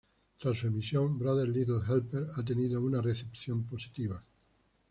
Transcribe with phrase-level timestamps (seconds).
[0.39, 4.19] Tras su emisión, "Brother's Little Helper" ha tenido una recepción positiva.